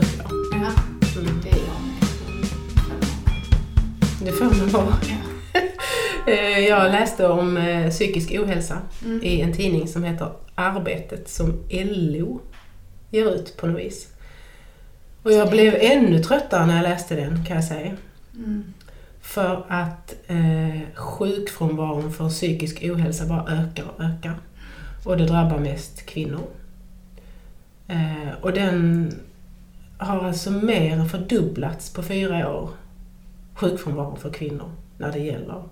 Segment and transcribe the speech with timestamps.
[0.00, 0.30] trött idag.
[0.52, 0.72] Ja,
[1.20, 1.40] Mm.
[1.42, 1.96] det är jag med.
[4.24, 4.94] Det får man vara.
[5.02, 5.14] Ja.
[6.26, 9.20] Eh, Jag läste om eh, psykisk ohälsa Mm.
[9.22, 12.40] i en tidning som heter Arbetet som LO
[13.10, 14.08] ger ut på något vis.
[15.22, 17.92] Och jag blev ännu tröttare när jag läste den kan jag säga.
[18.36, 18.64] Mm.
[19.22, 24.34] För att eh, sjukfrånvaron för psykisk ohälsa bara ökar och ökar.
[25.04, 26.46] Och det drabbar mest kvinnor.
[27.88, 29.12] Eh, och den
[29.98, 32.70] har alltså mer än fördubblats på fyra år,
[33.54, 35.62] sjukfrånvaron för kvinnor, när det gäller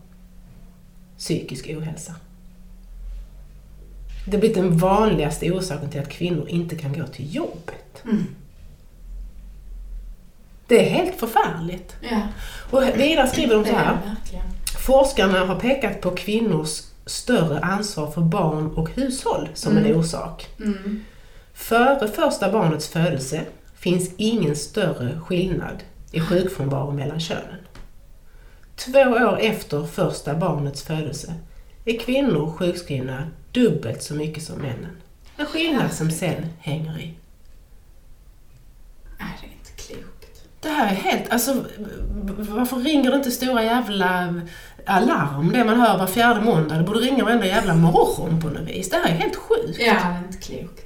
[1.18, 2.14] psykisk ohälsa.
[4.26, 8.02] Det har blivit den vanligaste orsaken till att kvinnor inte kan gå till jobbet.
[8.04, 8.24] Mm.
[10.66, 11.96] Det är helt förfärligt.
[12.10, 12.20] Ja,
[12.70, 13.98] Och vidare skriver de så är här.
[14.78, 19.98] Forskarna har pekat på kvinnors större ansvar för barn och hushåll som en Mm.
[19.98, 20.46] orsak.
[20.60, 21.04] Mm.
[21.54, 23.40] Före första barnets födelse
[23.78, 25.82] finns ingen större skillnad
[26.12, 27.58] i sjukfrånvaro mellan könen.
[28.76, 31.34] Två år efter första barnets födelse
[31.84, 34.96] är kvinnor sjukskrivna dubbelt så mycket som männen.
[35.36, 37.14] En skillnad som sen hänger i.
[39.18, 40.42] Nej, det är inte klokt.
[40.60, 41.64] Det här är helt, alltså
[42.38, 44.40] varför ringer det inte stora jävla
[44.86, 46.74] alarm det man hör var fjärde måndag?
[46.74, 48.90] Det borde ringa varenda jävla morgon på något vis.
[48.90, 49.78] Det här är helt sjukt.
[49.78, 50.85] Ja, det är inte klokt.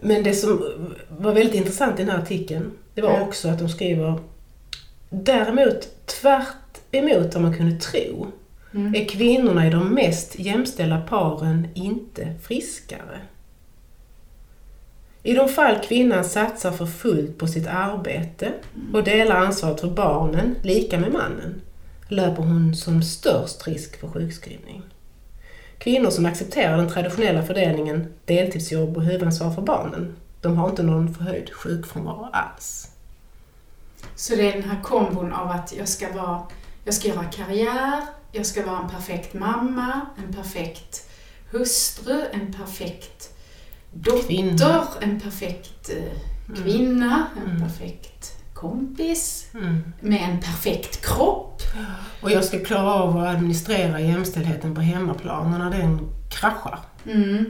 [0.00, 0.64] Men det som
[1.08, 3.20] var väldigt intressant i den här artikeln, det var Ja.
[3.20, 4.18] också att de skriver
[5.10, 8.26] Däremot, tvärt emot vad man kunde tro,
[8.74, 8.94] Mm.
[8.94, 13.20] är kvinnorna i de mest jämställda paren inte friskare.
[15.22, 18.52] I de fall kvinnan satsar för fullt på sitt arbete
[18.92, 21.60] och delar ansvaret för barnen lika med mannen
[22.08, 24.82] löper hon som störst risk för sjukskrivning.
[25.78, 31.14] Kvinnor som accepterar den traditionella fördelningen deltidsjobb och huvudansvar för barnen, de har inte någon
[31.14, 32.88] förhöjd sjukfrånvaro alls.
[34.14, 36.42] Så det är den här kombon av att jag ska, vara,
[36.84, 38.00] jag ska göra karriär,
[38.32, 41.10] jag ska vara en perfekt mamma, en perfekt
[41.50, 43.34] hustru, en perfekt
[43.92, 44.86] dotter, Kvinna.
[45.00, 47.62] en perfekt eh, kvinna, en Mm.
[47.62, 48.07] perfekt
[48.60, 49.92] kompis, Mm.
[50.00, 51.62] med en perfekt kropp.
[52.22, 57.44] Och jag ska klara av att administrera jämställdheten på hemmaplan och när den kraschar Mm.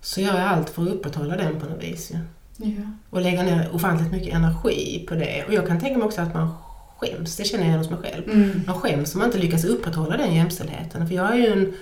[0.00, 2.10] så gör jag allt för att upprätthålla den på något vis.
[2.10, 2.18] ju.
[2.56, 2.82] Ja.
[3.10, 5.44] Och lägga ner ofantligt mycket energi på det.
[5.48, 6.54] Och jag kan tänka mig också att man
[6.98, 8.28] skäms, det känner jag hos mig själv.
[8.30, 8.60] Mm.
[8.66, 11.08] Man skäms om man inte lyckas upprätthålla den jämställdheten.
[11.08, 11.72] För jag är ju en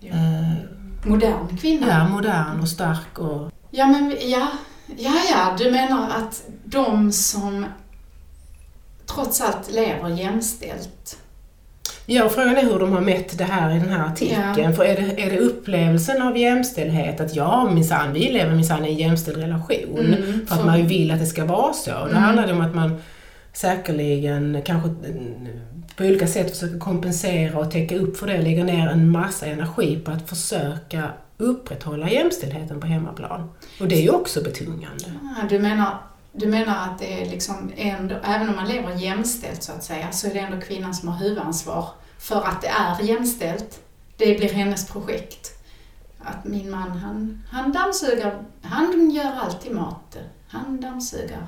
[0.00, 0.08] Ja.
[0.10, 0.52] eh,
[1.10, 1.86] Modern kvinna.
[1.88, 3.50] ja, modern och stark och...
[3.70, 4.48] Ja, men ja,
[4.96, 7.66] ja, ja, du menar att de som
[9.06, 11.18] trots allt lever jämställt.
[12.06, 14.54] Ja, frågan är hur de har mätt det här i den här artikeln.
[14.56, 14.72] Ja.
[14.72, 18.88] För är det, är det upplevelsen av jämställdhet, att ja minsann, vi lever minsann i
[18.88, 19.98] en jämställd relation.
[19.98, 21.90] Mm, För att man ju vill att det ska vara så.
[21.90, 22.14] Då Mm.
[22.16, 23.02] handlar det om att man
[23.52, 25.48] säkerligen kanske mm,
[25.96, 29.46] på olika sätt försöker kompensera och täcka upp för det och lägga ner en massa
[29.46, 31.08] energi på att försöka
[31.42, 33.50] upprätthålla jämställdheten på hemmaplan.
[33.80, 35.04] Och det är ju också betungande.
[35.22, 35.98] Ah, Du menar,
[36.32, 40.12] du menar att det är liksom ändå, även om man lever jämställt så att säga,
[40.12, 41.88] så är det ändå kvinnan som har huvudansvar
[42.18, 43.80] för att det är jämställt.
[44.16, 45.58] Det blir hennes projekt.
[46.24, 50.16] Att min man, han, han dammsuger, han gör alltid mat.
[50.48, 51.46] Han dammsuger.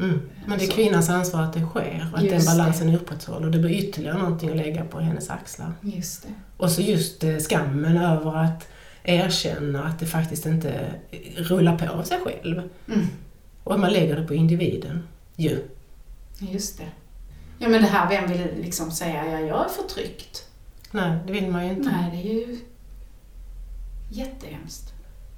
[0.00, 0.20] Mm.
[0.46, 3.44] Men det är kvinnans ansvar att det sker och att Just den balansen är upprätthållen.
[3.44, 5.72] Och det blir ytterligare någonting att lägga på hennes axlar.
[5.80, 6.28] Just det.
[6.56, 8.68] Och så just eh, skammen över att
[9.04, 10.94] erkänna att det faktiskt inte
[11.36, 12.62] rullar på av sig själv.
[12.88, 13.06] Mm.
[13.64, 15.08] Och att man lägger det på individen.
[15.36, 15.62] Ju.
[16.38, 16.88] Just det.
[17.58, 20.48] Ja men det här, vem vill liksom säga ja, jag är förtryckt?
[20.90, 21.90] Nej, det vill man ju inte.
[21.90, 22.58] Nej, det är ju
[24.10, 24.92] jättehemskt.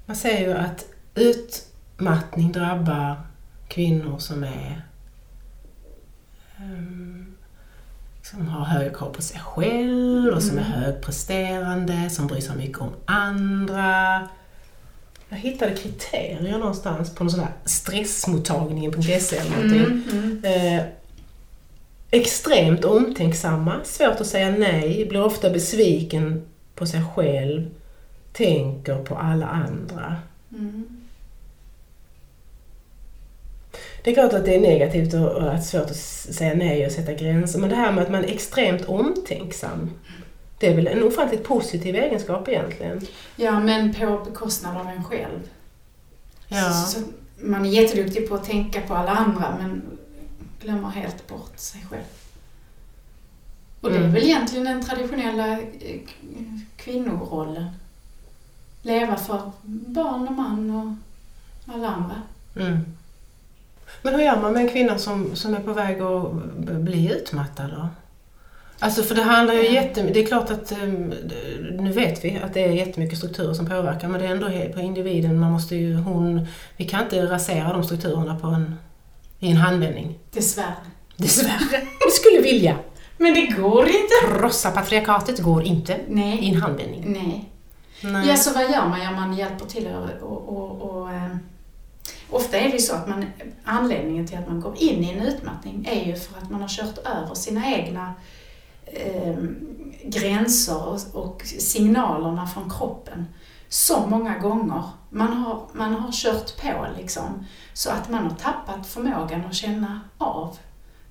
[0.05, 3.21] Man säger ju att utmattning drabbar
[3.67, 4.81] kvinnor som är
[6.57, 7.24] ehm,
[8.31, 10.73] som har höga krav på sig själv och som är Mm.
[10.73, 14.19] högpresterande, som bryr sig mycket om andra.
[15.29, 19.81] Jag hittade kriterier någonstans på någon sån här stressmottagningen.se eller någonting.
[19.81, 20.77] Mm, mm.
[20.79, 20.83] Eh,
[22.11, 26.41] extremt omtänksamma, svårt att säga nej, blir ofta besviken
[26.75, 27.69] på sig själv,
[28.33, 30.15] tänker på alla andra.
[30.51, 30.94] Mm.
[34.05, 36.91] Det är klart att det är negativt och och att svårt att säga nej och
[36.91, 39.91] sätta gränser, men det här med att man är extremt omtänksam,
[40.59, 43.01] det är väl en ofantligt positiv egenskap egentligen?
[43.35, 45.39] Ja, men på bekostnad av en själv.
[46.47, 46.71] Ja.
[46.71, 46.99] Så
[47.37, 49.81] man är jätteduktig på att tänka på alla andra men
[50.61, 52.03] glömmer helt bort sig själv.
[53.81, 54.13] Och det är Mm.
[54.13, 55.99] väl egentligen den traditionella eh,
[56.75, 57.65] kvinnorollen.
[58.81, 59.51] Leva för
[59.87, 62.21] barn och man och alla andra.
[62.55, 62.94] Mm.
[64.05, 67.69] Men hur gör man med en kvinna som, som är på väg att bli utmattad
[67.69, 67.87] då?
[68.79, 71.13] Alltså för det handlar ju jättemycket, det är klart att um,
[71.71, 74.79] nu vet vi att det är jättemycket strukturer som påverkar men det är ändå på
[74.79, 76.47] individen, man måste ju, hon,
[76.77, 78.75] vi kan inte rasera de strukturerna på en,
[79.39, 80.19] i en handvändning.
[80.31, 80.75] Dessvärre.
[81.15, 81.81] Dessvärre.
[82.05, 82.77] Vi skulle vilja.
[83.17, 84.39] Men det går inte.
[84.39, 86.39] Krossa patriarkatet går inte Nej.
[86.39, 87.03] i en handvändning.
[87.07, 87.51] Nej.
[88.01, 88.27] Nej.
[88.27, 89.01] Ja, så vad gör man?
[89.01, 91.09] Ja, man hjälper till och, och, och, och
[92.29, 93.25] Ofta är det ju så att man,
[93.63, 96.67] anledningen till att man går in i en utmattning är ju för att man har
[96.67, 98.13] kört över sina egna
[98.85, 99.35] eh,
[100.03, 103.25] gränser och, signalerna från kroppen
[103.69, 104.83] så många gånger.
[105.09, 110.01] Man har, man har kört på liksom, så att man har tappat förmågan att känna
[110.17, 110.57] av.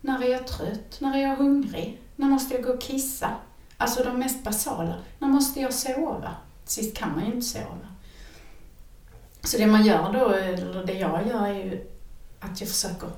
[0.01, 0.97] När är jag trött?
[1.01, 2.01] När är jag hungrig?
[2.17, 3.31] När måste jag gå och kissa?
[3.77, 4.95] Alltså de mest basala.
[5.19, 6.31] När måste jag sova?
[6.65, 7.94] Sist kan man ju inte sova.
[9.45, 11.87] Så det man gör då, eller det jag gör är ju
[12.41, 13.09] att jag försöker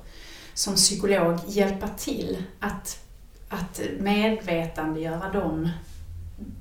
[0.53, 2.99] som psykolog hjälpa till att,
[3.49, 5.69] att medvetandegöra de,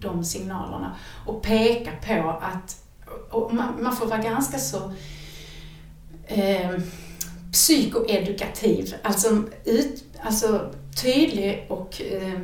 [0.00, 0.96] de signalerna
[1.26, 2.82] och peka på att
[3.30, 4.92] och man, man får vara ganska så
[6.24, 6.70] eh,
[7.52, 10.70] psykoedukativ, alltså, ut, alltså
[11.02, 12.40] tydlig och eh,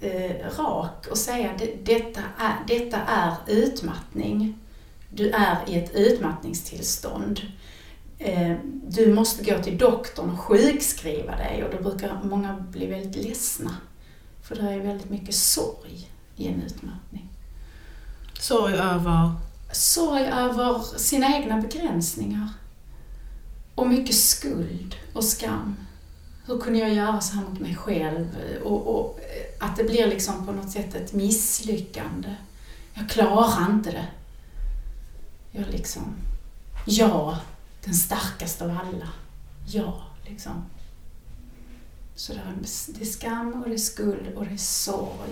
[0.00, 4.58] eh, rak och säga att detta, är, detta är utmattning.
[5.16, 7.40] Du är i ett utmattningstillstånd.
[8.18, 8.56] Eh,
[8.86, 13.76] du måste gå till doktorn och sjukskriva dig och då brukar många bli väldigt ledsna.
[14.42, 17.28] För det är väldigt mycket sorg i en utmattning.
[18.40, 19.32] Sorg över?
[19.72, 22.48] Sorg över sina egna begränsningar.
[23.74, 25.76] Och mycket skuld och skam.
[26.46, 28.26] Hur kunde jag göra så här mot mig själv?
[28.64, 29.20] Och, och
[29.60, 32.34] att det blir liksom på något sätt ett misslyckande.
[32.94, 34.06] Jag klarar inte det.
[35.56, 36.14] Jag liksom,
[36.86, 37.36] jag,
[37.84, 39.08] den starkaste av alla.
[39.66, 40.64] Jag, liksom.
[42.14, 42.32] Så
[42.86, 45.30] det är skam och det är skuld och det är sorg.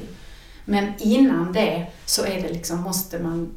[0.64, 3.54] Men innan det så är det liksom, måste man,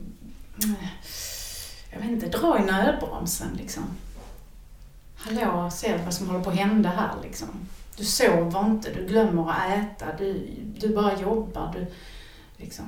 [1.91, 3.83] jag vet inte, dra i nödbromsen liksom.
[5.15, 7.47] Hallå, ser du vad som håller på att hända här liksom?
[7.97, 11.87] Du sover inte, du glömmer att äta, du, du bara jobbar, du
[12.63, 12.85] liksom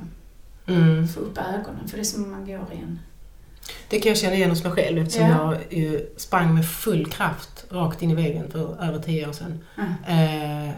[0.69, 1.07] Mm.
[1.07, 2.99] får upp ögonen för det är som om man går i en...
[3.89, 5.53] Det kan jag känna igen hos mig själv eftersom Ja.
[5.53, 9.63] jag ju sprang med full kraft rakt in i väggen för över tio år sedan.
[9.77, 10.67] Mm.
[10.67, 10.73] Eh,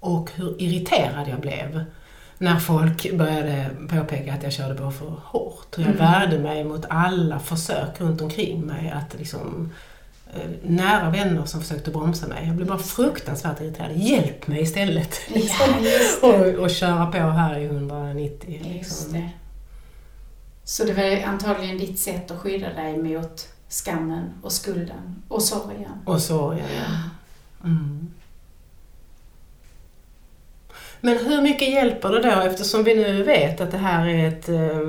[0.00, 1.84] och hur irriterad jag blev
[2.38, 5.66] när folk började påpeka att jag körde på för hårt.
[5.76, 5.96] Och jag Mm.
[5.98, 9.72] värde mig mot alla försök runt omkring mig att liksom
[10.34, 12.46] eh, nära vänner som försökte bromsa mig.
[12.46, 13.92] Jag blev bara fruktansvärt irriterad.
[13.96, 15.20] Hjälp mig istället!
[15.28, 15.66] Liksom.
[16.22, 18.60] Ja, och, och köra på här i 190.
[18.64, 19.28] Just Liksom.
[20.72, 25.92] Så det var antagligen ditt sätt att skydda dig mot skammen och skulden och sorgen.
[26.04, 27.10] Och sorgen, ja.
[27.64, 28.10] Mm.
[31.00, 34.48] Men hur mycket hjälper det då eftersom vi nu vet att det här är ett,
[34.48, 34.88] eh,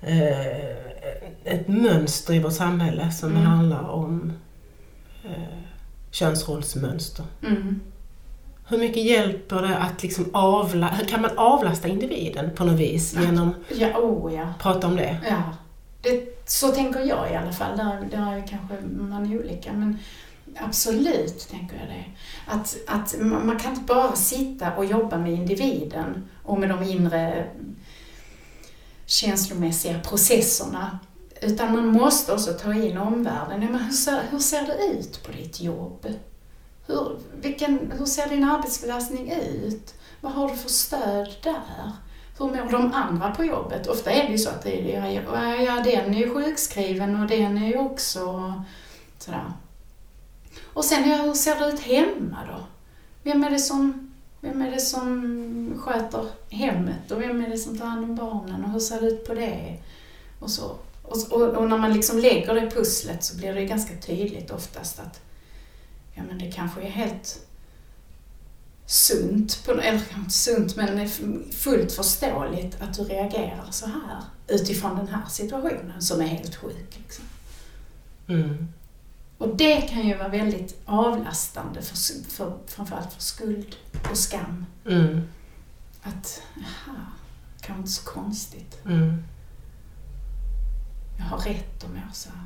[0.00, 3.42] eh, ett mönster i vårt samhälle som Mm.
[3.42, 4.32] handlar om
[5.24, 5.58] eh,
[6.10, 7.24] könsrollsmönster.
[7.46, 7.80] Mm.
[8.68, 13.54] Hur mycket hjälper det att liksom avla, kan man avlasta individen på något vis genom
[13.68, 14.42] Ja, oh ja.
[14.42, 15.16] att prata om det?
[15.28, 15.42] ja.
[16.02, 17.76] Det, så tänker jag i alla fall.
[17.76, 19.72] Där, där är kanske man olika.
[19.72, 19.98] Men
[20.56, 22.04] absolut tänker jag det.
[22.46, 27.46] Att, att man kan inte bara sitta och jobba med individen och med de inre
[29.06, 30.98] känslomässiga processerna.
[31.42, 33.60] Utan man måste också ta in omvärlden.
[33.60, 36.06] Men hur, ser, hur ser det ut på ditt jobb?
[36.88, 39.94] Hur, vilken, hur ser din arbetsbelastning ut?
[40.20, 41.92] Vad har du för stöd där?
[42.38, 43.86] Hur mår de andra på jobbet?
[43.86, 47.28] Ofta är det ju så att det är, ja, ja, den är ju sjukskriven och
[47.28, 48.54] den är ju också
[49.18, 49.52] sådär.
[50.64, 52.64] Och sen, ja, hur ser det ut hemma då?
[53.22, 57.78] Vem är det som, vem är det som sköter hemmet och vem är det som
[57.78, 59.76] tar hand om barnen och hur ser det ut på det?
[60.40, 60.76] Och, så.
[61.02, 64.98] och, och, och när man liksom lägger det pusslet så blir det ganska tydligt oftast
[64.98, 65.27] att
[66.18, 67.48] ja, men det kanske är helt
[68.86, 71.08] sunt, på, eller inte sunt, men
[71.52, 76.98] fullt förståeligt att du reagerar så här utifrån den här situationen som är helt sjuk.
[77.04, 77.24] Liksom.
[78.28, 78.68] Mm.
[79.38, 81.96] Och det kan ju vara väldigt avlastande, för,
[82.30, 83.76] för, framförallt för skuld
[84.10, 84.66] och skam.
[84.86, 85.20] Mm.
[86.02, 86.96] Att, jaha,
[87.60, 88.78] kanske inte så konstigt.
[88.84, 89.22] Mm.
[91.18, 92.44] Jag har rätt att må så här.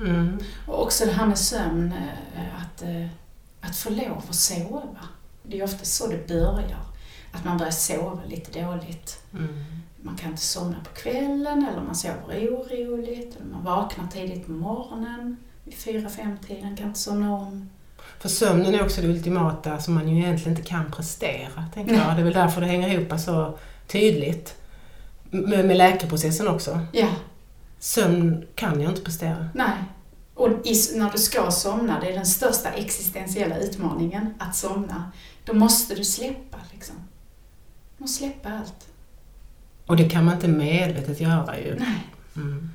[0.00, 0.38] Mm.
[0.66, 1.92] Och också det här med sömn,
[2.36, 3.06] eh, att, eh,
[3.60, 4.98] att få lov att sova.
[5.42, 6.86] Det är ofta så det börjar.
[7.32, 9.22] att man börjar sova lite dåligt.
[9.32, 9.64] Mm.
[10.02, 14.52] Man kan inte somna på kvällen eller man sover oroligt eller man vaknar tidigt på
[14.52, 17.70] morgonen vid fyra, fem tiden kan inte somna om.
[18.18, 22.16] För sömnen är också det ultimata som man ju egentligen inte kan prestera, tänker jag.
[22.16, 24.56] Det är väl därför det hänger ihop så tydligt.
[25.30, 26.80] Med, med läkeprocessen också.
[26.92, 27.08] Ja,
[27.80, 29.48] Sömn kan jag inte prestera.
[29.54, 29.84] nej.
[30.34, 30.48] Och
[30.94, 35.12] när du ska somna, det är den största existentiella utmaningen, att somna,
[35.44, 36.96] då måste du släppa liksom.
[37.96, 38.88] Du måste släppa allt.
[39.86, 41.74] Och det kan man inte medvetet göra ju.
[41.78, 42.06] Nej.
[42.36, 42.70] Mm.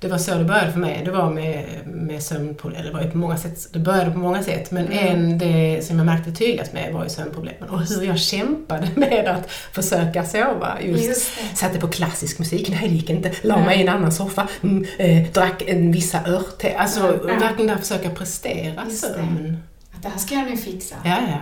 [0.00, 1.02] Det var så det började för mig.
[1.04, 2.82] Det var med, med sömnproblem.
[2.84, 4.70] Det var på många sätt, det började på många sätt.
[4.70, 5.06] Men Mm.
[5.14, 7.68] en det som jag märkte tydligast med var ju sömnproblemen.
[7.68, 10.78] Och hur jag kämpade med att försöka sova.
[10.82, 11.56] Just, Just det.
[11.56, 13.32] Satte på klassisk musik, nej det gick inte.
[13.42, 13.78] La mig Nej.
[13.78, 16.78] i en annan soffa, mm, eh, drack en vissa örtte.
[16.78, 19.08] Alltså Ja, verkligen där försöka prestera Just det.
[19.14, 19.56] sömn.
[19.96, 20.94] Att det här ska jag nu fixa.
[21.04, 21.38] Ja, ja.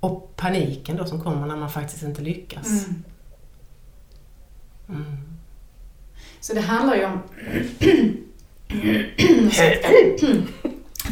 [0.00, 2.66] Och paniken då som kommer när man faktiskt inte lyckas.
[2.66, 3.04] Mm.
[4.88, 5.16] Mm.
[6.44, 7.22] Så det handlar ju om...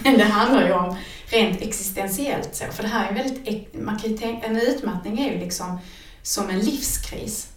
[0.03, 0.97] Det handlar ju om
[1.27, 2.65] rent existentiellt så.
[2.65, 3.75] För det här är väldigt...
[3.75, 5.79] Man kan ju tänka, en utmattning är ju liksom
[6.23, 7.49] som en livskris.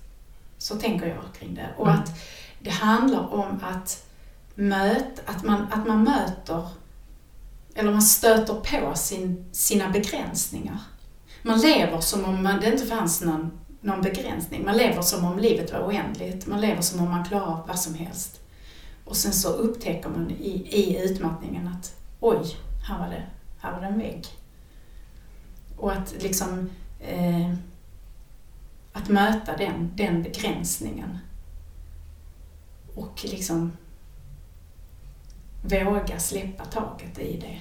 [0.57, 1.69] Så tänker jag kring det.
[1.77, 1.99] Och Mm.
[1.99, 2.09] att
[2.59, 4.05] det handlar om att,
[4.55, 6.67] möta, att, man, att man möter
[7.75, 10.79] eller man stöter på sin, sina begränsningar.
[11.41, 13.51] Man lever som om man, det inte fanns någon,
[13.85, 14.65] någon begränsning.
[14.65, 16.47] Man lever som om livet var oändligt.
[16.47, 18.39] Man lever som om man klarar vad som helst.
[19.05, 22.45] Och sen så upptäcker man i, i utmattningen att oj,
[22.87, 23.23] här var det,
[23.59, 24.25] här var det en vägg.
[25.77, 27.53] Och att liksom eh,
[28.93, 31.17] att möta den, den begränsningen.
[32.95, 33.71] Och liksom
[35.61, 37.59] våga släppa taget i det,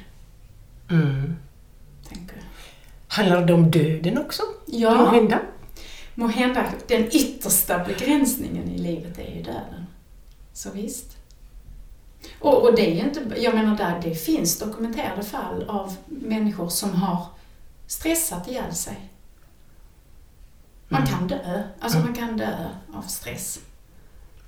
[0.95, 1.37] Mm.
[2.09, 2.37] tänker.
[3.09, 4.43] Handlar det om döden också?
[4.67, 5.41] Ja, Måhända?
[6.15, 9.87] Må hända den yttersta begränsningen i livet är ju döden.
[10.53, 11.17] Så visst.
[12.41, 16.69] Och, och det är ju inte, jag menar där, det finns dokumenterade fall av människor
[16.69, 17.27] som har
[17.87, 19.11] stressat ihjäl sig.
[20.89, 21.13] Man Mm.
[21.15, 23.61] kan dö, alltså man kan dö av stress.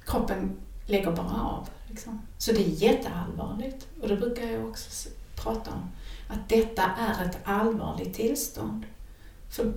[0.06, 0.56] Kroppen
[0.86, 1.68] lägger bara av.
[1.88, 2.22] Liksom.
[2.38, 3.86] Så det är jätteallvarligt.
[4.02, 5.90] Och det brukar jag också prata om.
[6.28, 8.84] Att detta är ett allvarligt tillstånd.
[9.50, 9.72] För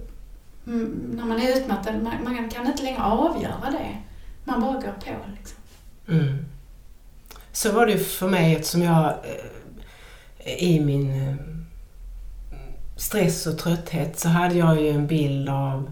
[0.64, 3.98] när man är utmattad, man, man kan inte längre avgöra det.
[4.44, 5.58] Man bara går på liksom.
[6.08, 6.46] Mm.
[7.52, 9.06] Så var det för mig eftersom jag
[10.40, 11.36] eh, i min eh,
[12.96, 15.92] stress och trötthet så hade jag ju en bild av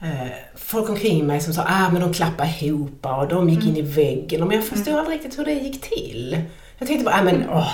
[0.00, 3.76] eh, folk omkring mig som sa ah, men de klappade ihop och de gick in
[3.76, 4.48] i väggen.
[4.48, 6.44] Men jag förstod aldrig riktigt hur det gick till.
[6.78, 7.72] Jag tänkte bara, ah, men åh,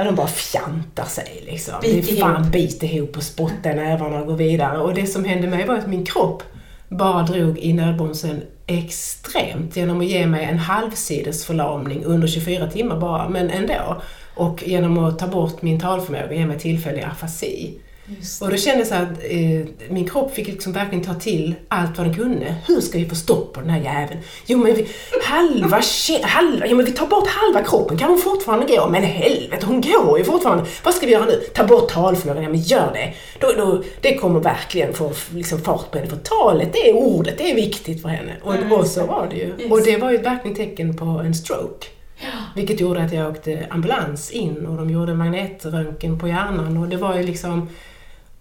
[0.00, 1.74] ja, de bara fjantar sig liksom.
[1.82, 2.52] Bit det är fan ihop.
[2.52, 4.78] bit ihop och spotta i nävarna och gå vidare.
[4.78, 6.42] Och det som hände mig var att min kropp
[6.88, 13.00] bara drog i nödbromsen extremt genom att ge mig en halvsides förlamning under 24 timmar
[13.00, 14.02] bara, men ändå.
[14.34, 17.80] Och genom att ta bort min talförmåga ge mig tillfällig afasi.
[18.18, 21.54] Just Och då kände jag så att eh, min kropp fick liksom verkligen ta till
[21.68, 22.54] allt vad den kunde.
[22.66, 24.20] Hur ska vi få stopp på den här jäveln?
[24.46, 24.86] Jo men vi,
[25.24, 25.80] halva,
[26.22, 28.88] halva, jo men vi tar bort halva kroppen, kan hon fortfarande gå?
[28.88, 30.64] Men helvete, hon går ju fortfarande.
[30.84, 31.40] Vad ska vi göra nu?
[31.54, 33.12] Ta bort talförmågan, ja men gör det.
[33.40, 36.10] Då, då, det kommer verkligen få liksom, fart på henne.
[36.10, 38.36] För talet, det är ordet, det är viktigt för henne.
[38.42, 39.46] Och, Mm, och så var det ju.
[39.46, 39.72] Yes.
[39.72, 41.86] Och det var ju ett verkligen tecken på en stroke.
[42.22, 42.26] Ja.
[42.56, 46.96] Vilket gjorde att jag åkte ambulans in och de gjorde magnetröntgen på hjärnan och det
[46.96, 47.68] var ju liksom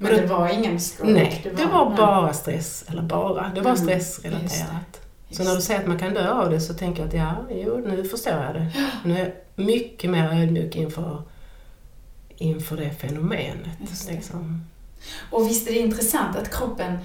[0.02, 1.12] Men det var ingen stroke?
[1.12, 1.98] Nej, det var nej.
[1.98, 5.02] bara stress, eller bara, det var Mm, stressrelaterat.
[5.28, 7.14] just Så när du säger att man kan dö av det så tänker jag att
[7.14, 8.72] ja, jo, nu förstår jag det.
[9.04, 11.22] Nu är jag mycket mer ödmjuk inför,
[12.38, 13.70] inför det fenomenet.
[14.08, 14.12] Det.
[14.14, 14.66] Liksom.
[15.32, 16.98] Och visst är det intressant att kroppen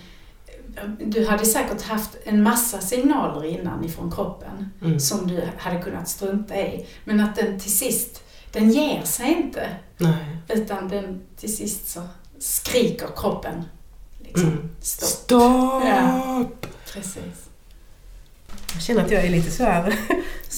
[1.01, 5.01] du hade säkert haft en massa signaler innan ifrån kroppen Mm.
[5.01, 6.87] som du hade kunnat strunta i.
[7.05, 8.23] Men att den till sist,
[8.53, 9.69] den ger sig inte.
[9.99, 10.37] Nej.
[10.49, 12.01] Utan den till sist så
[12.39, 13.63] skriker kroppen.
[14.23, 14.71] Liksom, Mm.
[14.81, 15.09] stopp.
[15.09, 15.83] Stopp!
[15.87, 16.45] Ja.
[16.93, 17.49] Precis.
[18.75, 19.95] Jag känner att jag är lite så här...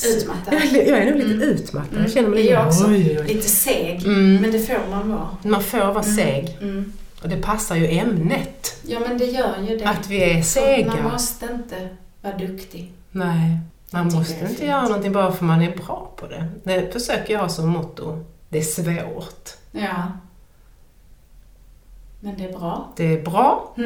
[0.07, 0.55] Utmattad.
[0.55, 1.49] Jag, är- jag är nog lite Mm.
[1.49, 1.93] utmattad.
[1.93, 2.03] Mm.
[2.03, 2.53] Jag känner mig lite...
[2.55, 2.87] jag också.
[2.87, 3.27] Oj, oj.
[3.35, 4.07] Lite seg.
[4.07, 4.37] Mm.
[4.43, 5.29] Men det får man vara.
[5.43, 6.59] Man får vara seg.
[6.61, 6.93] Mm.
[7.23, 8.77] Och det passar ju ämnet.
[8.87, 9.85] Ja men det gör ju det.
[9.89, 11.03] Att vi är Man sega.
[11.03, 11.89] måste inte
[12.23, 12.93] vara duktig.
[13.11, 13.59] Nej,
[13.91, 16.49] man måste inte göra någonting bara för man är bra på det.
[16.65, 18.25] Det försöker jag ha som motto.
[18.49, 19.51] Det är svårt.
[19.73, 20.03] Ja.
[22.21, 22.93] Men det är bra.
[22.97, 23.75] Det är bra.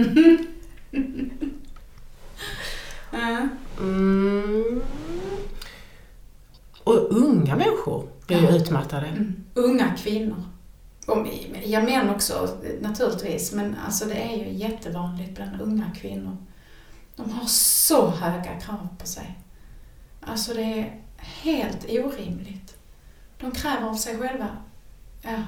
[3.78, 4.80] Mm.
[6.84, 8.56] Och unga människor blir ju Ja.
[8.56, 9.06] utmattade.
[9.06, 9.44] Mm.
[9.54, 10.42] Unga kvinnor.
[11.06, 11.26] Och,
[11.64, 16.36] ja, män också naturligtvis, men alltså det är ju jättevanligt bland unga kvinnor.
[17.16, 19.38] De har så höga krav på sig.
[20.20, 22.76] Alltså det är helt orimligt.
[23.40, 24.48] De kräver av sig själva.
[25.22, 25.42] Ja.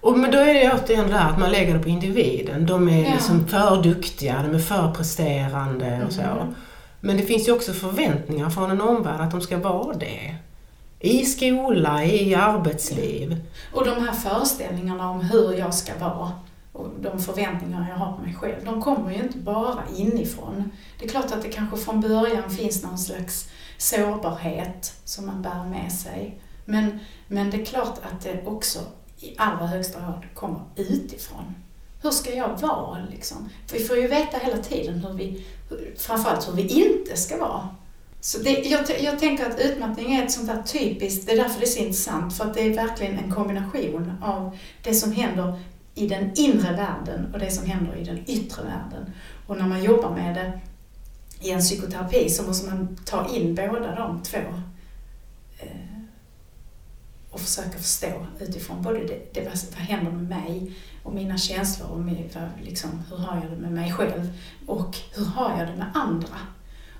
[0.00, 2.66] Och men då är det återigen det här att man lägger det på individen.
[2.66, 3.10] De är Ja.
[3.14, 6.22] liksom för duktiga, de är för presterande och så.
[6.22, 6.54] Mhm.
[7.00, 10.34] Men det finns ju också förväntningar från en omvärld att de ska vara det.
[11.00, 13.36] I skola, i arbetsliv.
[13.74, 16.32] Och de här föreställningarna om hur jag ska vara
[16.72, 20.70] och de förväntningar jag har på mig själv, de kommer ju inte bara inifrån.
[20.98, 23.48] Det är klart att det kanske från början finns någon slags
[23.78, 26.40] sårbarhet som man bär med sig.
[26.64, 26.98] Men,
[27.28, 28.78] men det är klart att det också
[29.20, 31.54] i allra högsta grad kommer utifrån.
[32.02, 33.48] Hur ska jag vara liksom?
[33.66, 35.46] För vi får ju veta hela tiden hur vi,
[35.96, 37.68] framförallt hur vi inte ska vara.
[38.20, 41.60] Så det, jag, jag tänker att utmattning är ett sånt där typiskt, det är därför
[41.60, 45.60] det är så intressant, för att det är verkligen en kombination av det som händer
[45.94, 49.12] i den inre världen och det som händer i den yttre världen.
[49.46, 50.60] Och när man jobbar med det
[51.40, 54.38] i en psykoterapi så måste man ta in båda de två
[55.58, 55.97] eh,
[57.30, 61.88] och försöka förstå utifrån både det, det vad, vad händer med mig och mina känslor
[61.90, 65.68] och med, vad, liksom, hur har jag det med mig själv och hur har jag
[65.68, 66.38] det med andra.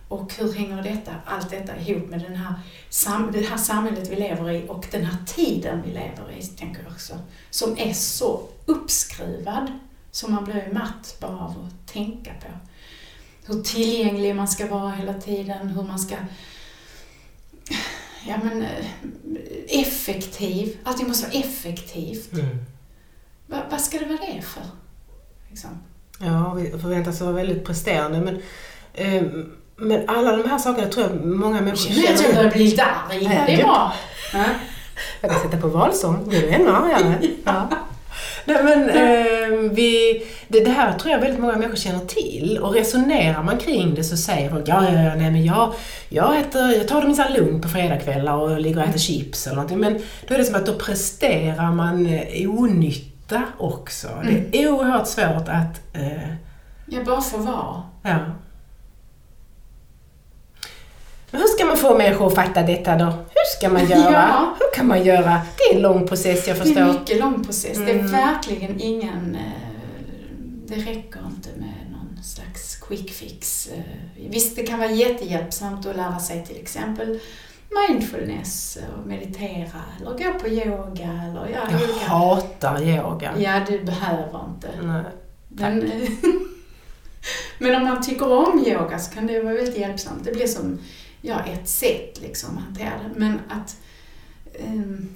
[0.08, 2.54] Och hur hänger detta, allt detta ihop med den här,
[2.88, 6.82] sam, det här samhället vi lever i och den här tiden vi lever i, tänker
[6.82, 7.18] jag också.
[7.50, 9.72] Som är så uppskruvad,
[10.10, 12.46] så man blir ju matt bara av att tänka på.
[13.52, 16.16] Hur tillgänglig man ska vara hela tiden, hur man ska
[18.26, 18.86] ja, men, eh,
[19.68, 20.76] effektiv.
[20.84, 22.32] Allting måste vara effektivt.
[22.32, 22.64] Mm.
[23.46, 24.62] Va, vad ska det vara det för?
[25.48, 25.70] Liksom.
[26.20, 28.20] Ja, vi förväntas vara väldigt presterande.
[28.20, 28.36] Men,
[28.94, 29.22] eh,
[29.76, 32.84] men alla de här sakerna tror jag många människor Känner att jag börjar bli lite
[32.84, 33.18] arg.
[33.46, 33.92] Det är bra.
[34.32, 34.44] Ja.
[35.20, 37.18] Jag kan sätta på valsång, blir du ännu argare?
[37.44, 37.68] Ja.
[38.48, 42.74] Nej, men, eh, vi, det, det här tror jag väldigt många människor känner till och
[42.74, 45.74] resonerar man kring det så säger folk ja, ja, ja, nej men jag,
[46.08, 49.56] jag, äter, jag tar det minsann lugnt på fredagskvällar och ligger och äter chips eller
[49.56, 49.78] någonting.
[49.78, 54.08] Men då är det som att då presterar man eh, onytta också.
[54.50, 56.32] Det är oerhört svårt att eh,
[56.86, 57.82] Jag bara får vara.
[58.02, 58.18] Ja.
[61.30, 63.12] Men hur ska man få människor att fatta detta då?
[63.56, 64.12] Ska man göra?
[64.12, 64.54] Ja.
[64.58, 65.40] Hur kan man göra?
[65.56, 66.80] Det är en lång process, jag Det är förstår.
[66.80, 67.78] en mycket lång process.
[67.78, 68.06] Det är Mm.
[68.12, 69.34] verkligen ingen...
[69.34, 69.68] eh,
[70.66, 73.68] Det räcker inte med någon slags quick fix.
[73.76, 73.82] eh.
[74.30, 77.18] Visst, det kan vara jättehjälpsamt att lära sig till exempel
[77.88, 82.06] mindfulness och meditera eller gå på yoga eller ja, Jag olika.
[82.08, 83.32] hatar yoga.
[83.38, 84.68] Ja, du behöver inte.
[84.82, 85.02] Nej.
[85.48, 85.90] Men,
[87.58, 90.24] men om man tycker om yoga så kan det vara väldigt hjälpsamt.
[90.24, 90.78] Det blir som
[91.20, 93.10] ja, ett sätt liksom att hantera det.
[93.20, 93.76] Men att...
[94.58, 95.08] ehm,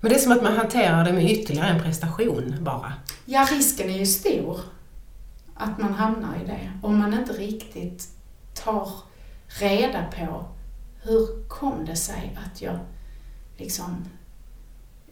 [0.00, 2.92] Men det är som att man hanterar det med ytterligare en prestation bara.
[3.24, 4.60] ja, risken är ju stor
[5.54, 6.72] att man hamnar i det.
[6.82, 8.08] Om man inte riktigt
[8.54, 8.88] tar
[9.46, 10.44] reda på
[11.02, 12.78] hur kom det sig att jag
[13.56, 14.04] liksom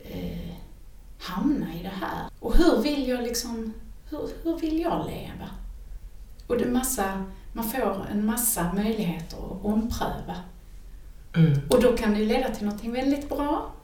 [0.04, 0.54] eh,
[1.18, 2.28] hamnade i det här?
[2.40, 3.72] Och hur vill jag liksom,
[4.10, 5.50] hur, hur vill jag leva?
[6.46, 10.36] Och det är massa, man får en massa möjligheter att ompröva.
[11.36, 11.60] Mm.
[11.70, 13.70] Och då kan det leda till någonting väldigt bra.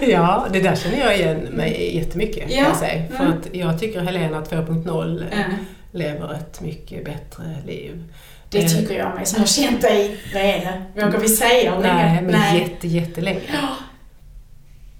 [0.00, 2.64] Ja, det där känner jag igen mig jättemycket kan Ja.
[2.68, 3.08] jag säga.
[3.08, 3.38] För Mm.
[3.38, 5.46] att jag tycker Helena 2.0 eh, Eh,
[5.92, 8.04] lever ett mycket bättre liv.
[8.50, 10.16] Det Eh, tycker jag med som har känt dig.
[10.34, 11.04] Vad är det?
[11.04, 13.40] Vågar vi säga Nej, men jätte, jättelänge.
[13.52, 13.68] Ja.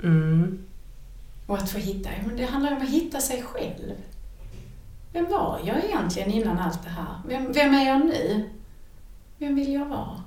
[0.02, 0.58] Mm.
[1.46, 3.92] Och att få hitta, det handlar om att hitta sig själv.
[5.14, 7.06] Vem var jag egentligen innan allt det här?
[7.28, 8.50] Vem, vem är jag nu?
[9.38, 10.22] Vem vill jag vara?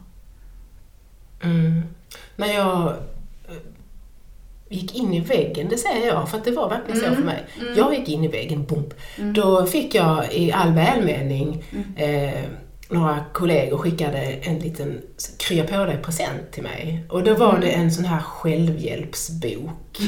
[1.43, 1.83] Mm.
[2.35, 2.87] När jag
[3.47, 3.55] eh,
[4.69, 7.15] gick in i väggen, det säger jag, för att det var verkligen så Mm.
[7.17, 7.45] för mig.
[7.61, 7.73] Mm.
[7.77, 8.93] Jag gick in i väggen, bump.
[9.17, 9.33] Mm.
[9.33, 11.95] Då fick jag i all välmening Mm.
[12.35, 12.43] eh,
[12.89, 15.01] några kollegor skickade en liten
[15.39, 17.05] krya på dig present till mig.
[17.09, 17.61] Och då var Mm.
[17.61, 19.99] det en sån här självhjälpsbok.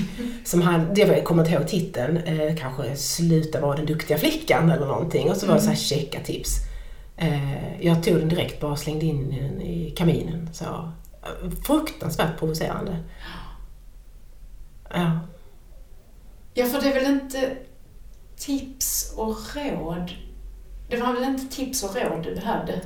[0.46, 4.86] Som han, jag kommer inte ihåg titeln, eh, kanske Sluta vara den duktiga flickan eller
[4.86, 5.30] någonting.
[5.30, 6.50] Och så var det så här checka tips.
[7.18, 10.50] Eh, jag tog den direkt bara slängde in den i kaminen.
[10.54, 12.98] Så, eh, fruktansvärt provocerande.
[14.94, 15.20] Ja.
[16.54, 17.52] Ja, för det är väl inte
[18.38, 20.12] tips och råd.
[20.90, 22.82] Det var väl inte tips och råd du behövde?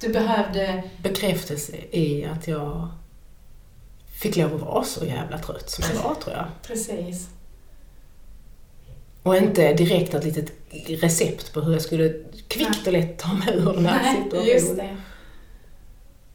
[0.00, 0.82] Du behövde...
[1.02, 2.88] Bekräftelse i att jag
[4.20, 6.46] fick lov att vara så jävla trött som jag var tror jag.
[6.62, 7.28] Precis.
[9.22, 10.52] Och inte direkt något litet
[10.88, 12.12] recept på hur jag skulle
[12.48, 14.52] kvickt och lätt ta mig ur den här Nej, situationen.
[14.52, 14.96] just det.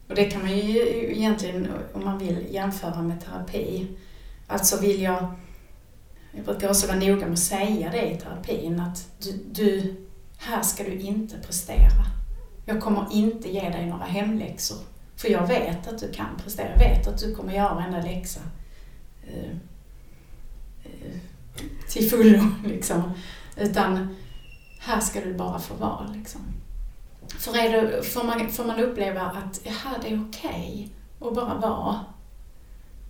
[0.08, 0.78] Och det kan man ju
[1.16, 3.86] egentligen, om man vill jämföra med terapi.
[4.46, 5.34] Alltså vill jag
[6.36, 9.94] jag brukar också vara noga med att säga det i terapin att du, du,
[10.38, 12.06] här ska du inte prestera.
[12.66, 14.78] Jag kommer inte ge dig några hemläxor.
[15.16, 16.70] För jag vet att du kan prestera.
[16.70, 18.40] Jag vet att du kommer göra varenda läxa
[19.28, 19.50] Uh,
[20.86, 21.20] uh,
[21.88, 22.42] till fullo.
[22.64, 23.12] Liksom.
[23.56, 24.16] Utan
[24.80, 26.06] här ska du bara få vara.
[26.14, 26.40] Liksom.
[27.38, 31.34] För är det, får, man, får man uppleva att här det är okej okay att
[31.34, 32.04] bara vara.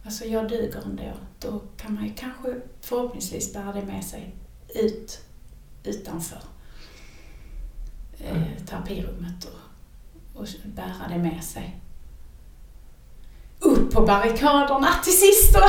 [0.04, 1.12] Alltså jag duger ändå.
[1.40, 4.34] Då kan man ju kanske förhoppningsvis bära det med sig
[4.74, 5.20] ut
[5.84, 6.38] utanför
[8.30, 11.80] eh, terapirummet och, och bära det med sig.
[13.60, 15.60] Upp på barrikaderna till sist då!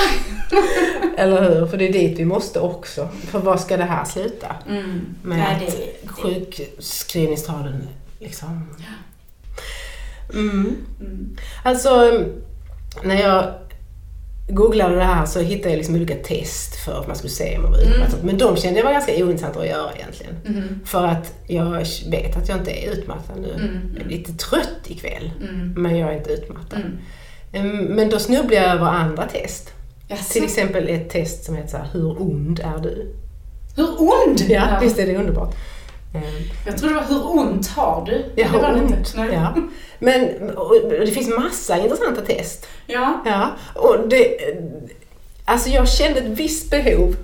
[1.18, 1.68] Eller hur?
[1.68, 3.08] För det är dit vi måste också.
[3.08, 4.56] För vad ska det här sluta?
[4.68, 5.16] Mm.
[5.24, 7.88] Med Ja, att det- sjukskrivningstalen
[8.20, 8.70] liksom...
[10.34, 10.76] Mm.
[11.00, 11.38] Mm.
[11.64, 12.24] Alltså,
[13.04, 13.54] när jag
[14.48, 17.64] googlade det här så hittade jag liksom olika test för att man skulle se om
[17.64, 18.24] man var utmattad.
[18.24, 20.36] Men de kände jag var ganska ointressanta att göra egentligen.
[20.48, 20.80] Mm.
[20.86, 23.54] För att jag vet att jag inte är utmattad nu.
[23.54, 23.96] Mm.
[23.98, 25.74] Jag är lite trött ikväll, Mm.
[25.78, 26.80] men jag är inte utmattad.
[26.80, 26.98] Mm.
[27.70, 29.74] Mm, Men då snubblade jag över andra test.
[30.08, 30.34] Jaså?
[30.34, 33.14] Till exempel ett test som heter så här, Hur ond är du?
[33.76, 34.42] Hur ond?
[34.50, 35.56] Ja, visst är det underbart?
[36.16, 36.24] Ehm,
[36.66, 38.26] Jag trodde det var hur ont har du?
[38.36, 38.92] Jag det var det ont.
[38.92, 39.30] inte.
[39.34, 39.54] Ja.
[40.00, 40.22] Men
[40.90, 42.68] det finns massa intressanta test.
[42.88, 43.22] Ja.
[43.26, 44.38] Ja, och det,
[45.46, 47.16] alltså jag kände ett visst behov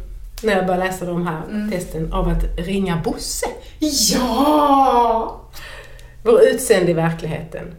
[0.44, 1.72] när jag började läsa de här Mm.
[1.72, 3.46] testen av att ringa Bosse.
[3.80, 5.42] Ja!
[6.24, 7.76] Vår utsände i verkligheten.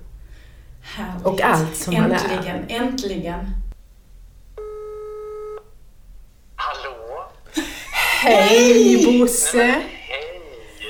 [0.82, 1.26] Härligt.
[1.26, 2.14] Och allt som han är.
[2.16, 3.46] äntligen, Äntligen,
[6.56, 7.24] Hallå?
[8.22, 9.80] Hej Bosse!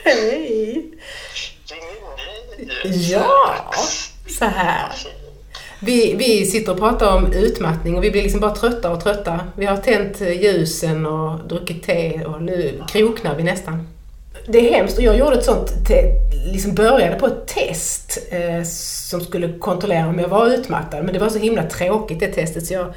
[0.04, 0.84] Hej!
[2.84, 3.72] Ja,
[4.38, 4.88] så här.
[5.80, 9.40] Vi, vi sitter och pratar om utmattning och vi blir liksom bara trötta och trötta.
[9.56, 13.88] Vi har tänt ljusen och druckit te och nu kroknar vi nästan.
[14.46, 16.02] Det är hemskt och jag gjorde ett sånt, te,
[16.52, 21.04] liksom började på ett test eh, som skulle kontrollera om jag var utmattad.
[21.04, 22.94] Men det var så himla tråkigt det testet så jag,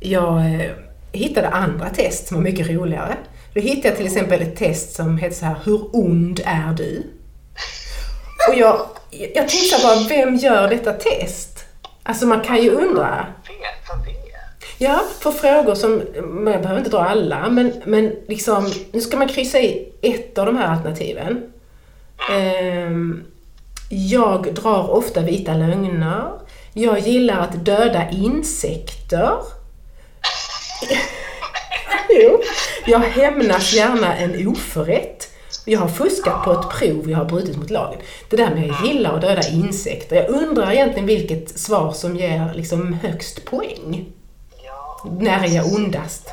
[0.00, 0.70] jag eh,
[1.12, 3.16] hittade andra test som var mycket roligare.
[3.54, 7.02] Då hittade jag till exempel ett test som heter så här, Hur ond är du?
[8.48, 11.64] Och jag, jag tänkte bara, vem gör detta test?
[12.02, 13.26] Alltså man kan ju undra.
[13.48, 14.20] Vet vad det är?
[14.78, 19.28] Ja, för frågor som, man behöver inte dra alla, men, men liksom, nu ska man
[19.28, 21.52] kryssa i ett av de här alternativen.
[22.32, 23.24] Um,
[23.90, 26.30] jag drar ofta vita lögner.
[26.72, 29.32] Jag gillar att döda insekter.
[32.08, 32.40] jo.
[32.86, 35.26] Jag hämnas gärna en oförrätt.
[35.64, 38.00] Jag har fuskat på ett prov, jag har brutit mot lagen.
[38.30, 40.16] Det där med att gilla att döda insekter.
[40.16, 44.06] Jag undrar egentligen vilket svar som ger liksom högst poäng.
[44.64, 45.06] Ja.
[45.20, 46.30] När är jag ondast?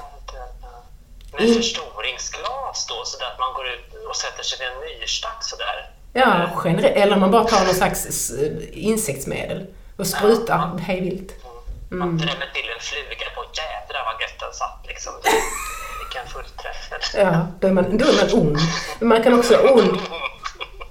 [1.40, 5.90] Med förstoringsglas då, så att man går ut och sätter sig vid en myrstack sådär.
[6.14, 6.96] Ja, generellt.
[6.98, 8.32] Eller man bara tar någon slags s-
[8.72, 9.66] insektsmedel
[9.98, 11.32] och sprutar hej vilt.
[11.90, 15.14] Man drämmer till en fluga på jädra vad gött den satt liksom.
[16.08, 17.14] Vilken fullträff.
[17.16, 18.58] Ja, då är man, då är man ond.
[19.00, 20.00] Men man kan också vara ond,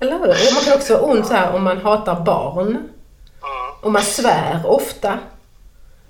[0.00, 0.54] eller hur?
[0.54, 2.68] Man kan också vara ond så här om man hatar barn.
[2.68, 3.70] Mm.
[3.82, 5.18] Och man svär ofta.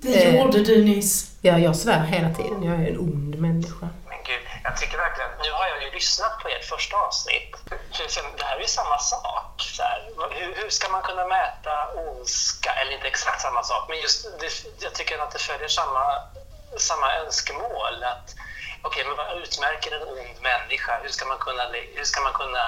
[0.01, 0.35] det Eh.
[0.35, 1.31] gjorde du nyss.
[1.41, 2.63] Ja, jag svär hela tiden.
[2.63, 3.87] Jag är en ond människa.
[4.09, 7.51] Men gud, jag tycker verkligen, nu har jag ju lyssnat på ert första avsnitt.
[7.97, 9.53] För sen- Det här är ju samma sak.
[9.77, 9.99] Så här.
[10.31, 11.73] Hur, hur ska man kunna mäta
[12.07, 12.69] ondska?
[12.81, 14.49] Eller inte exakt samma sak, men just det,
[14.85, 16.03] jag tycker att det följer samma,
[16.77, 17.95] samma önskemål.
[18.13, 18.27] Att,
[18.81, 20.99] Okej, men vad utmärker en ond människa?
[21.03, 21.63] Hur ska man kunna,
[21.95, 22.65] hur ska man kunna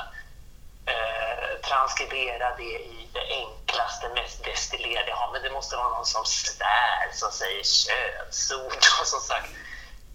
[0.86, 5.10] eh, transkribera det i det enklaste, mest destillerade?
[5.10, 9.50] Ja, men det måste vara någon som svär, som säger könsord och som sagt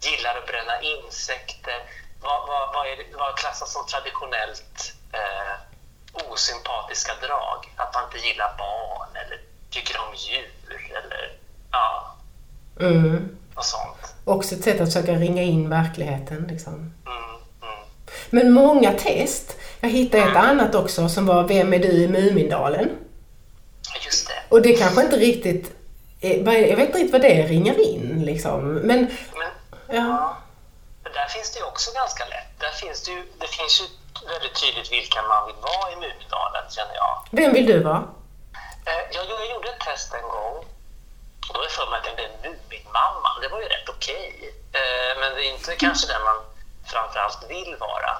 [0.00, 1.82] gillar att bränna insekter.
[2.20, 5.54] Vad, vad, vad, är vad klassas som traditionellt eh,
[6.12, 7.72] osympatiska drag?
[7.76, 11.32] Att man inte gillar barn eller tycker om djur eller
[11.70, 12.14] ja,
[12.80, 14.14] Mm och sånt.
[14.24, 16.46] Också ett sätt att försöka ringa in verkligheten.
[16.50, 16.72] Liksom.
[16.74, 16.90] Mm,
[17.62, 17.84] mm.
[18.30, 19.56] Men många test.
[19.80, 22.90] Jag hittade ett annat också som var Vem är du i Mumindalen?
[24.04, 24.34] Just det.
[24.48, 25.72] Och det kanske inte riktigt...
[26.20, 28.74] Jag vet inte riktigt vad det ringer in liksom.
[28.74, 29.08] Men Men
[29.88, 29.94] ja.
[29.96, 30.36] Ja,
[31.02, 32.50] men där finns det ju också ganska lätt.
[32.60, 33.84] Där finns det, ju, det finns ju
[34.34, 37.14] väldigt tydligt vilka man vill vara i Mumindalen, känner jag.
[37.30, 38.02] Vem vill du vara?
[38.88, 40.56] Eh, Jag, jag gjorde ett test en gång.
[41.52, 43.40] Då jag för mig att jag blev Muminmamman.
[43.42, 44.54] Det var ju rätt okej.
[44.72, 46.36] Eh, Men det är inte kanske den man
[46.92, 48.12] framförallt vill vara.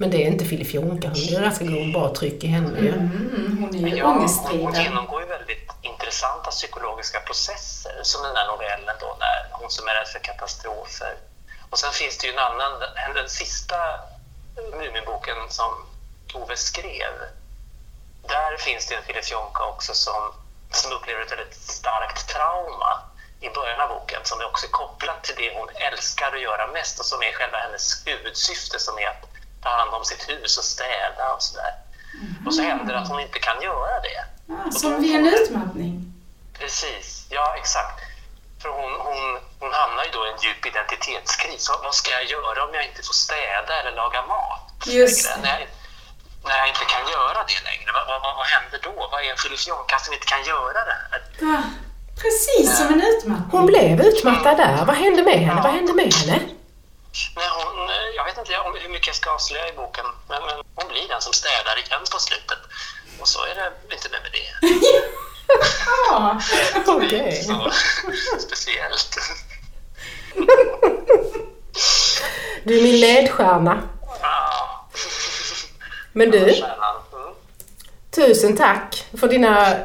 [0.00, 2.88] Men det är inte filifjonka, hon är ganska god, bra tryck i henne ju.
[2.88, 4.74] Mm, hon är ju Ja, hon ångestdriven.
[4.84, 9.94] genomgår ju väldigt intressanta psykologiska processer, som den här novellen då, när hon som är
[9.94, 11.14] rädd för katastrofer.
[11.70, 13.76] Och sen finns det ju en annan, den, den sista
[14.78, 15.70] Muminboken som
[16.34, 17.12] Ove skrev,
[18.28, 20.32] där finns det en filifjonka också som,
[20.72, 22.92] som upplever ett väldigt starkt trauma
[23.40, 27.00] i början av boken, som är också kopplat till det hon älskar att göra mest
[27.00, 29.29] och som är själva hennes huvudsyfte, som är att
[29.62, 31.74] ta hand om sitt hus och städa och sådär.
[32.46, 34.24] Och så händer det att hon inte kan göra det.
[34.46, 36.12] Ja, som vid en utmattning.
[36.58, 38.00] Precis, ja exakt.
[38.62, 39.20] För hon, hon,
[39.60, 41.68] hon hamnar ju då i en djup identitetskris.
[41.70, 44.86] Vad, vad ska jag göra om jag inte får städa eller laga mat?
[44.86, 45.40] Just det.
[45.42, 45.68] När, jag,
[46.48, 49.08] när jag inte kan göra det längre, vad, vad, vad, händer då?
[49.12, 51.20] Vad är en filifjonka som inte kan göra det här?
[51.40, 51.62] Ja,
[52.22, 53.50] precis som en utmattning.
[53.54, 55.60] Hon blev utmattad där, vad hände med henne?
[55.62, 56.38] Vad hände med henne?
[57.36, 60.56] Nej, hon, jag vet inte om hur mycket jag ska avslöja i boken, men, men
[60.74, 62.58] hon blir den som städar igen på slutet.
[63.20, 64.48] Och så är det inte mer med det.
[65.86, 66.40] Ja,
[66.86, 67.42] Okej.
[67.42, 67.70] Så
[68.38, 69.18] speciellt.
[72.64, 73.82] Du är min ledstjärna.
[74.20, 74.88] Ja.
[76.12, 76.38] Men du.
[76.38, 77.34] Mm.
[78.10, 79.76] tusen tack för dina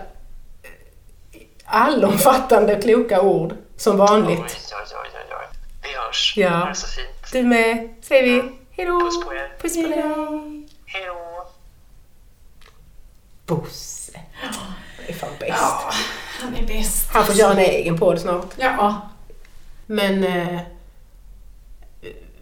[1.66, 4.40] allomfattande kloka ord, som vanligt.
[4.40, 5.48] oj, oj, oj, oj.
[5.84, 6.34] Vi hörs.
[6.38, 6.50] Ja.
[6.50, 7.15] Ha det så fint.
[7.36, 8.52] Du med, säger vi.
[8.72, 9.00] Hejdå!
[9.00, 9.58] Puss på er.
[9.62, 10.68] Puss på dig!
[10.86, 11.48] Hej då.
[13.46, 14.20] Bosse.
[14.34, 14.64] Han
[15.08, 15.52] är fan bäst.
[15.60, 15.92] ja,
[16.42, 17.10] han är bäst.
[17.10, 18.54] Han får göra en egen podd snart.
[18.58, 19.10] Ja,
[19.86, 20.60] Men eh,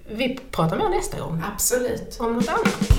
[0.08, 2.18] vi pratar mer nästa gång absolut.
[2.20, 2.90] om något annat.